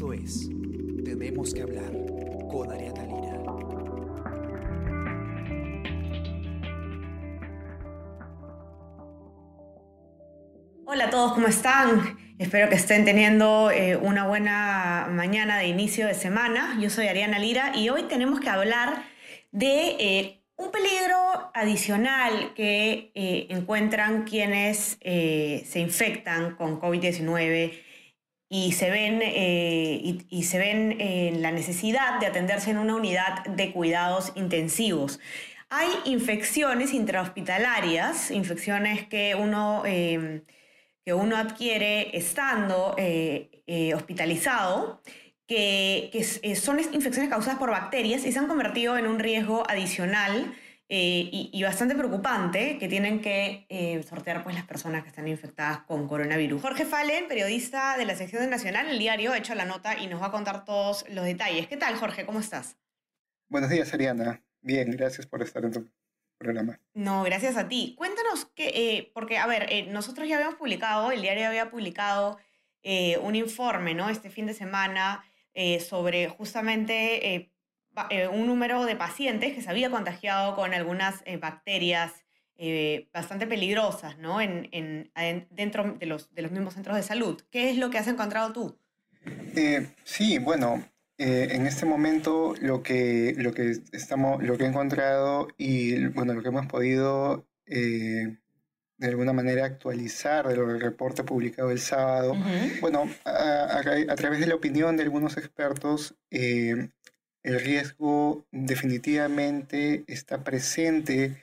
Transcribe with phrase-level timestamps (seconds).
[0.00, 0.48] Esto es
[1.04, 1.92] Tenemos que hablar
[2.50, 3.42] con Ariana Lira.
[10.86, 12.16] Hola a todos, ¿cómo están?
[12.38, 16.78] Espero que estén teniendo eh, una buena mañana de inicio de semana.
[16.80, 19.04] Yo soy Ariana Lira y hoy tenemos que hablar
[19.52, 27.89] de eh, un peligro adicional que eh, encuentran quienes se infectan con COVID-19
[28.50, 33.44] y se ven, y, y se ven en la necesidad de atenderse en una unidad
[33.44, 35.20] de cuidados intensivos.
[35.70, 39.84] Hay infecciones intrahospitalarias, infecciones que uno
[41.04, 45.02] que uno adquiere estando eh, eh, hospitalizado,
[45.46, 50.54] que, eh, son infecciones causadas por bacterias y se han convertido en un riesgo adicional
[50.92, 56.60] y, bastante preocupante que tienen que sortear pues, las personas que están infectadas con coronavirus.
[56.60, 60.20] Jorge Fallen, periodista de la sección Nacional, el diario, ha hecho la nota y nos
[60.20, 61.68] va a contar todos los detalles.
[61.68, 62.26] ¿Qué tal, Jorge?
[62.26, 62.76] ¿Cómo estás?
[63.48, 64.42] Buenos días, Ariana.
[64.60, 65.90] Bien, gracias por estar en tu
[66.38, 66.80] programa.
[66.94, 67.94] No, gracias a ti.
[67.96, 72.38] Cuéntanos que, eh, porque, a ver, eh, nosotros ya habíamos publicado, el diario había publicado
[72.82, 74.08] eh, un informe, ¿no?
[74.08, 75.24] Este fin de semana
[75.80, 77.50] sobre justamente
[78.32, 82.12] un número de pacientes que se había contagiado con algunas bacterias
[83.12, 84.40] bastante peligrosas, ¿no?
[84.40, 87.40] En, en, dentro de los, de los mismos centros de salud.
[87.50, 88.76] ¿Qué es lo que has encontrado tú?
[90.04, 90.84] sí, bueno,
[91.20, 96.32] eh, en este momento lo que, lo, que estamos, lo que he encontrado y bueno,
[96.32, 98.38] lo que hemos podido eh,
[98.96, 102.34] de alguna manera actualizar del reporte publicado el sábado,
[102.80, 103.82] bueno, a,
[104.16, 106.88] través de la opinión de algunos expertos, eh,
[107.42, 111.42] el riesgo definitivamente está presente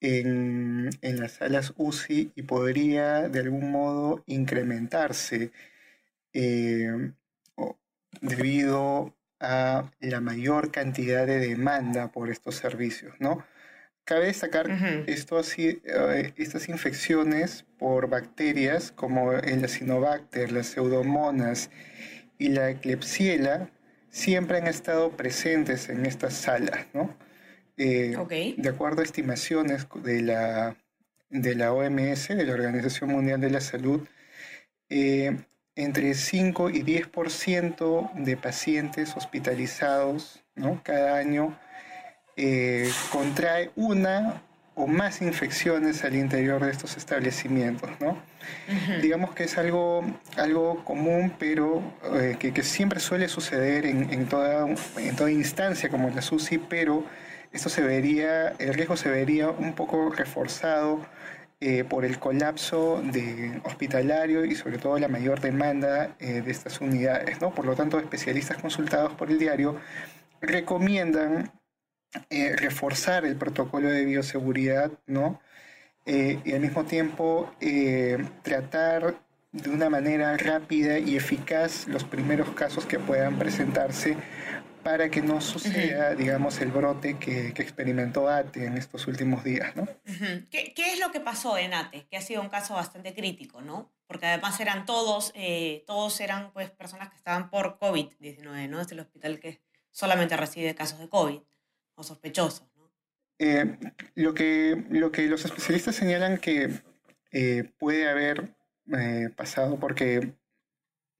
[0.00, 5.52] en, en, las salas UCI y podría de algún modo incrementarse
[8.20, 13.44] debido a la mayor cantidad de demanda por estos servicios, ¿no?
[14.04, 14.68] Cabe destacar
[15.06, 21.70] esto así, eh, estas infecciones por bacterias como el Acinobacter, las pseudomonas
[22.38, 23.70] y la Klebsiella
[24.10, 27.16] siempre han estado presentes en estas salas, ¿no?
[27.76, 28.14] Eh,
[28.58, 30.76] de acuerdo a estimaciones de la,
[31.30, 34.06] de la OMS, de la Organización Mundial de la Salud,
[34.90, 35.34] eh,
[35.76, 40.82] entre 5 y 10% de pacientes hospitalizados ¿no?
[40.84, 41.58] cada año
[42.36, 44.42] eh, contrae una
[44.74, 47.90] o más infecciones al interior de estos establecimientos.
[48.00, 48.16] ¿no?
[49.02, 50.04] Digamos que es algo,
[50.36, 51.82] algo común, pero
[52.14, 54.66] eh, que, que, siempre suele suceder en, en, toda,
[54.98, 57.04] en toda instancia como la SUSI, pero
[57.52, 61.00] esto se vería, el riesgo se vería un poco reforzado
[61.62, 66.80] eh, por el colapso de hospitalario y sobre todo la mayor demanda eh, de estas
[66.80, 67.38] unidades.
[67.42, 67.54] ¿no?
[67.54, 69.76] Por lo tanto, especialistas consultados por el diario
[70.40, 71.52] recomiendan
[72.28, 75.40] eh, reforzar el protocolo de bioseguridad ¿no?
[76.06, 77.54] y al mismo tiempo
[78.42, 79.20] tratar
[79.52, 84.16] de una manera rápida y eficaz los primeros casos que puedan presentarse
[84.82, 89.86] para que no suceda, digamos, el brote que, experimentó ATE en estos últimos días, ¿no?
[90.50, 92.06] ¿Qué, es lo que pasó en ATE?
[92.08, 93.92] Que ha sido un caso bastante crítico, ¿no?
[94.06, 98.80] Porque además eran todos, eh, todos eran pues personas que estaban por COVID-19, ¿no?
[98.80, 99.60] Es el hospital que
[99.90, 101.40] solamente recibe casos de COVID
[102.00, 102.90] o sospechosos, ¿no?
[103.38, 103.78] Eh,
[104.14, 106.82] lo, que, lo que los especialistas señalan que
[107.32, 108.54] eh, puede haber
[109.36, 110.34] pasado porque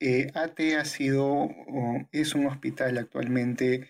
[0.00, 1.50] eh, ATE ha sido,
[2.10, 3.88] es un hospital actualmente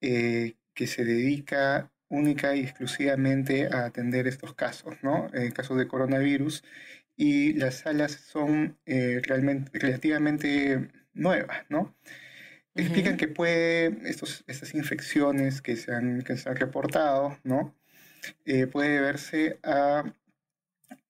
[0.00, 5.28] eh, que se dedica única y exclusivamente a atender estos casos, ¿no?
[5.34, 6.64] Eh, casos de coronavirus,
[7.16, 11.94] y las salas son realmente, relativamente nuevas, ¿no?
[12.74, 17.74] Explican que puede, estos, estas infecciones que se han, que se han reportado, ¿no?
[18.72, 20.04] puede deberse a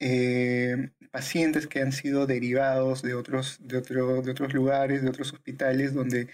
[0.01, 5.95] eh, pacientes que han sido derivados de otros, de, de otros lugares, de otros hospitales
[5.95, 6.29] donde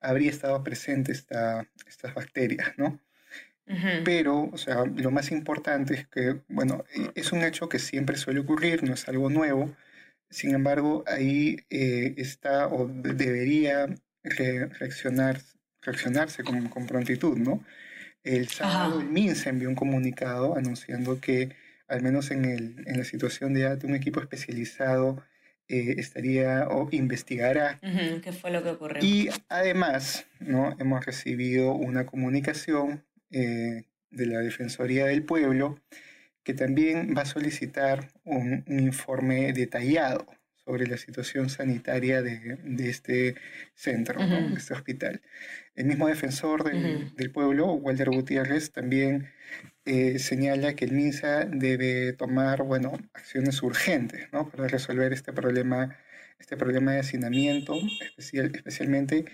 [0.00, 3.00] habría estado presente esta, estas bacterias, ¿no?
[4.04, 8.16] Pero, o sea, lo más importante es que, bueno, e, es un hecho que siempre
[8.16, 9.74] suele ocurrir, no es algo nuevo.
[10.30, 13.88] Sin embargo, ahí eh, está o debería
[14.30, 15.40] reaccionar,
[15.82, 17.64] reaccionarse con, con, prontitud, ¿no?
[18.22, 21.50] El sábado el MINSA envió un comunicado anunciando que
[21.88, 25.22] al menos en, el, en la situación de ATE, un equipo especializado
[25.68, 27.78] eh, estaría o investigará.
[28.22, 29.04] ¿Qué fue lo que ocurrió?
[29.04, 30.76] Y además, ¿no?
[30.78, 35.80] hemos recibido una comunicación eh, de la Defensoría del Pueblo
[36.44, 40.26] que también va a solicitar un, informe detallado
[40.66, 43.36] sobre la situación sanitaria de, este
[43.74, 45.22] centro, de este hospital.
[45.76, 49.28] El mismo defensor del, pueblo, Walter Gutiérrez, también
[49.84, 54.50] eh, señala que el MINSA debe tomar bueno, acciones urgentes ¿no?
[54.50, 55.96] para resolver este problema,
[56.40, 59.24] este problema de hacinamiento, especial, especialmente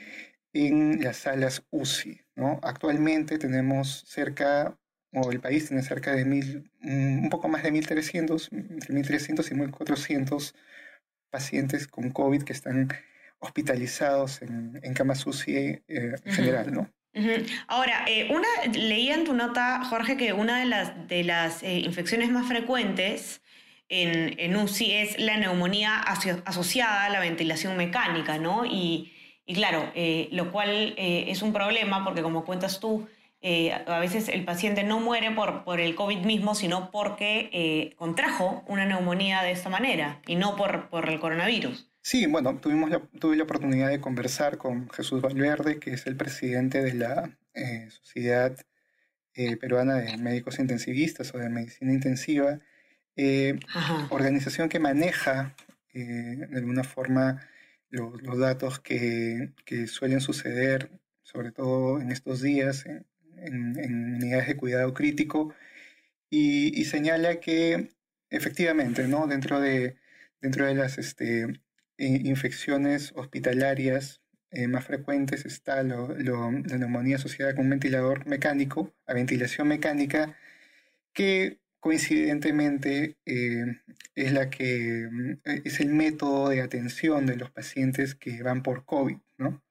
[0.53, 2.21] en las salas UCI.
[2.37, 2.61] ¿no?
[2.63, 4.77] Actualmente tenemos cerca
[5.15, 9.55] o el país tiene cerca de mil, un poco más de 1.300, entre 1.300 y
[9.55, 10.55] 1.400
[11.33, 12.93] pacientes con COVID que están
[13.41, 15.83] hospitalizados en, en camas UCI eh,
[16.25, 16.89] en general, ¿no?
[17.67, 21.81] Ahora, eh, una, leía en tu nota, Jorge, que una de las, de las eh,
[21.81, 23.43] infecciones más frecuentes
[23.89, 28.65] en, en, UCI es la neumonía asociada a la ventilación mecánica, ¿no?
[28.65, 29.13] Y,
[29.45, 29.93] y claro,
[30.31, 33.07] lo cual es un problema porque como cuentas tú,
[33.45, 37.93] eh, a veces el paciente no muere por, por el COVID mismo, sino porque eh,
[37.97, 41.91] contrajo una neumonía de esta manera y no por, por el coronavirus.
[42.01, 46.83] Sí, bueno, tuvimos tuve la oportunidad de conversar con Jesús Valverde, que es el presidente
[46.83, 48.57] de la eh, Sociedad
[49.35, 52.61] Peruana de Médicos Intensivistas o de Medicina Intensiva,
[54.11, 55.57] organización que maneja
[55.95, 57.41] de alguna forma
[57.89, 60.91] los, los datos que, que, suelen suceder,
[61.23, 63.07] sobre todo en estos días, en,
[63.47, 65.55] en, unidades de cuidado crítico
[66.31, 67.91] y, señala que
[68.31, 69.27] efectivamente, ¿no?
[69.27, 69.97] dentro, de,
[70.41, 71.47] dentro de las este,
[71.99, 75.97] infecciones hospitalarias eh, más frecuentes está la
[76.79, 80.37] neumonía asociada con ventilador mecánico, a ventilación mecánica,
[81.15, 83.65] que coincidentemente eh,
[84.15, 85.33] es la que mm,
[85.65, 89.63] es el método de atención de los pacientes que van por COVID, ¿no?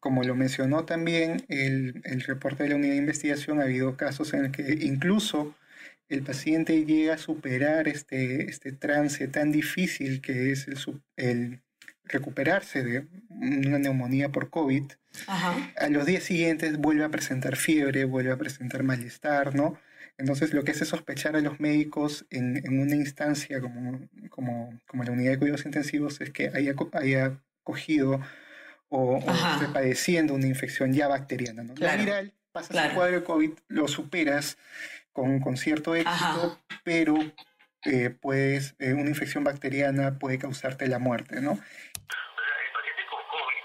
[0.00, 4.32] Como lo mencionó también el, el, reporte de la unidad de investigación, ha habido casos
[4.32, 5.54] en los que incluso
[6.08, 10.78] el paciente llega a superar este, este trance tan difícil que es el,
[11.16, 11.60] el
[12.04, 14.84] recuperarse de una neumonía por COVID.
[15.26, 19.78] A los días siguientes vuelve a presentar fiebre, vuelve a presentar malestar, ¿no?
[20.16, 25.04] Entonces lo que hace sospechar a los médicos en, en una instancia como, como, como,
[25.04, 28.20] la unidad de cuidados intensivos es que haya, haya cogido
[28.88, 31.62] o, o padeciendo una infección ya bacteriana.
[31.62, 31.74] ¿no?
[31.76, 34.58] La viral, pasas el cuadro de COVID, lo superas
[35.12, 37.16] con, con cierto éxito, pero
[37.84, 41.52] eh, pues, eh, una infección bacteriana puede causarte la muerte, ¿no?
[41.52, 43.64] el paciente con COVID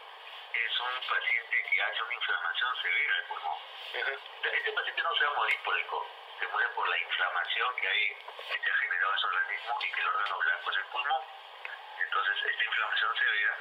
[0.54, 3.60] es un paciente que hace una inflamación severa del pulmón.
[3.94, 7.70] Este paciente no se va a morir por el COVID, se muere por la inflamación
[7.80, 8.04] que hay
[8.44, 11.24] que se ha generado en su organismo y que el órgano blanco es el pulmón.
[12.04, 13.54] Entonces, esta inflamación severa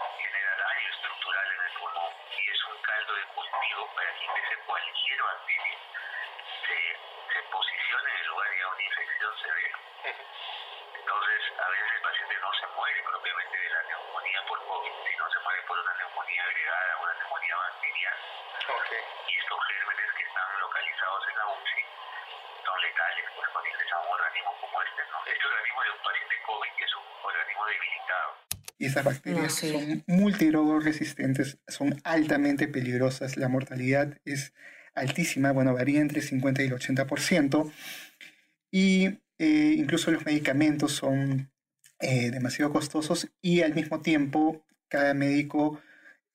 [0.00, 4.56] genera daño estructural en el pulmón y es un caldo de cultivo para que ingrese
[4.66, 5.78] cualquier bacteria
[6.66, 6.98] se,
[7.32, 9.78] se posicione en el lugar de una infección severa.
[10.94, 15.30] Entonces, a veces el paciente no se muere propiamente de la neumonía por COVID, sino
[15.30, 18.18] se muere por una neumonía agregada, una neumonía bacteriana.
[19.28, 21.84] Y estos gérmenes que están localizados en la UCI
[22.64, 25.02] son letales pues, cuando ingresa un organismo como este.
[25.10, 25.18] ¿no?
[25.26, 30.84] Este organismo de un paciente COVID es un organismo debilitado y esas bacterias son multirogos
[30.84, 34.52] resistentes, son altamente peligrosas, la mortalidad es
[34.94, 37.72] altísima, bueno, varía entre el 50 y el 80%,
[38.70, 41.50] y eh, incluso los medicamentos son
[42.00, 45.80] eh, demasiado costosos y al mismo tiempo cada médico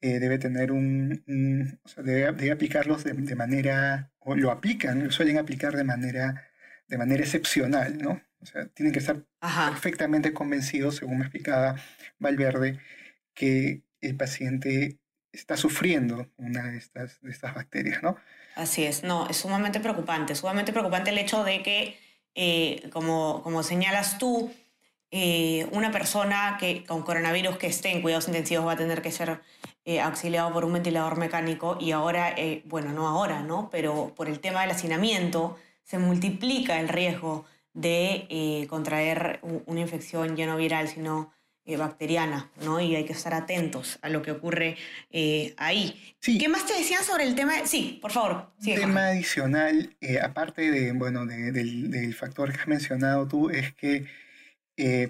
[0.01, 5.11] eh, debe tener un, o sea, debe, aplicarlos de, de, manera, o lo aplican, lo
[5.11, 6.47] suelen aplicar de manera,
[6.87, 8.21] de manera excepcional, ¿no?
[8.41, 11.75] O sea, tienen que estar perfectamente convencidos, según me explicaba
[12.19, 12.79] Valverde,
[13.33, 14.97] que el paciente
[15.31, 18.15] está sufriendo una de estas, de estas bacterias, ¿no?
[18.55, 21.99] Así es, no, es sumamente preocupante, sumamente preocupante el hecho de que,
[22.35, 24.51] eh, como, como señalas tú,
[25.11, 29.11] eh, una persona que, con coronavirus que esté en cuidados intensivos va a tener que
[29.11, 29.41] ser
[29.85, 33.69] eh, auxiliado por un ventilador mecánico y ahora, bueno, no ahora, ¿no?
[33.71, 40.35] Pero por el tema del hacinamiento se multiplica el riesgo de eh, contraer una infección
[40.35, 41.33] ya no viral, sino
[41.65, 42.81] eh, bacteriana, ¿no?
[42.81, 44.75] Y hay que estar atentos a lo que ocurre
[45.11, 46.15] eh, ahí.
[46.21, 47.65] ¿Qué más te decían sobre el tema?
[47.65, 48.51] Sí, por favor.
[48.59, 54.05] Un tema adicional, aparte de, bueno, del, factor que has mencionado tú, es que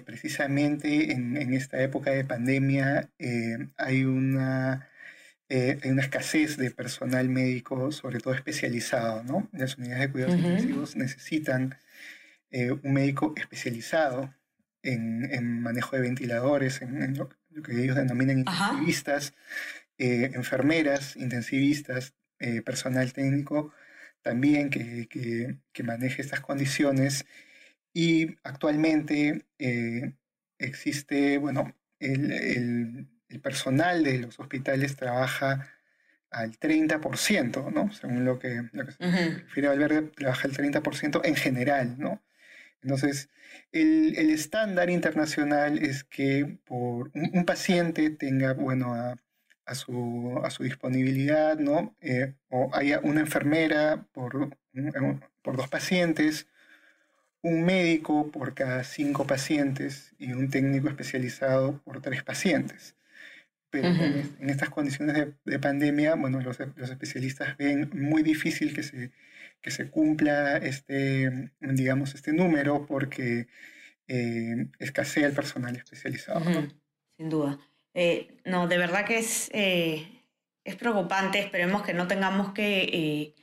[0.04, 3.08] precisamente en, esta época de pandemia
[3.76, 4.88] hay una...
[5.48, 9.48] hay una escasez de personal médico, sobre todo especializado, ¿no?
[9.52, 11.76] Las unidades de cuidados intensivos necesitan
[12.50, 14.34] eh, un médico especializado
[14.82, 19.34] en, manejo de ventiladores, en, lo, que ellos denominan intensivistas,
[19.98, 23.72] eh, enfermeras, intensivistas, eh, personal técnico
[24.22, 27.26] también que, que, maneje estas condiciones.
[27.92, 29.46] Y actualmente
[30.58, 33.08] existe, bueno, el,
[33.42, 35.68] personal de los hospitales trabaja
[36.30, 37.92] al 30%, ¿no?
[37.92, 42.22] Según lo que, lo que se Valverde, trabaja al 30% en general, ¿no?
[42.82, 43.28] Entonces,
[43.72, 49.16] el, estándar internacional es que por un, paciente tenga, bueno, a,
[49.74, 51.94] su, a, su, disponibilidad, ¿no?
[52.00, 54.56] Eh, o haya una enfermera por,
[55.42, 56.46] por dos pacientes,
[57.42, 62.94] un médico por cada cinco pacientes y un técnico especializado por tres pacientes.
[63.70, 69.12] Pero en, estas condiciones de, pandemia, bueno, los, los, especialistas ven muy difícil que se,
[69.62, 73.46] que se cumpla este, digamos, este número porque
[74.08, 76.44] eh, escasea el personal especializado.
[77.16, 77.58] Sin duda.
[77.94, 80.24] Eh, no, de verdad que es, eh,
[80.64, 81.38] es preocupante.
[81.38, 83.34] Esperemos que no tengamos que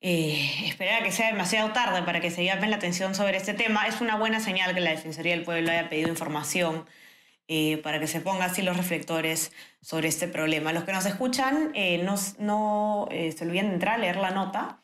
[0.00, 3.54] eh, esperar a que sea demasiado tarde para que se llame la atención sobre este
[3.54, 3.86] tema.
[3.86, 6.86] Es una buena señal que la Defensoría del Pueblo haya pedido información
[7.54, 10.72] eh, para que se pongan así los reflectores sobre este problema.
[10.72, 14.82] Los que nos escuchan, eh, no, no se olviden de entrar a leer la nota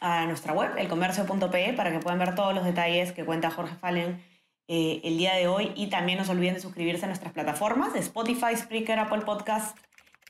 [0.00, 4.24] a nuestra web, elcomercio.pe, para que puedan ver todos los detalles que cuenta Jorge Fallen
[4.66, 5.72] el día de hoy.
[5.76, 9.76] Y también no se olviden de suscribirse a nuestras plataformas Spotify, Spreaker, Apple Podcast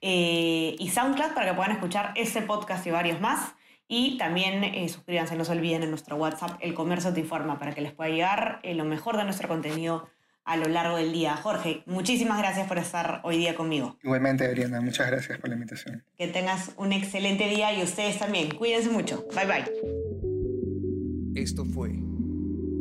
[0.00, 3.54] y SoundCloud para que puedan escuchar este podcast y varios más.
[3.92, 7.74] Y también eh, suscríbanse, no se olviden, en nuestro WhatsApp, El Comercio Te Informa, para
[7.74, 10.08] que les pueda llegar eh, lo mejor de nuestro contenido
[10.50, 11.36] a lo largo del día.
[11.36, 13.96] Jorge, muchísimas gracias por estar hoy día conmigo.
[14.02, 16.02] Igualmente, Adriana, muchas gracias por la invitación.
[16.18, 18.50] Que tengas un excelente día y ustedes también.
[18.50, 19.24] Cuídense mucho.
[19.32, 21.40] Bye bye.
[21.40, 21.90] Esto fue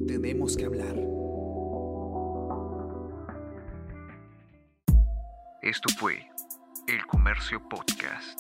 [0.08, 0.96] Tenemos que hablar.
[5.62, 6.28] Esto fue
[6.88, 8.40] El Comercio Podcast.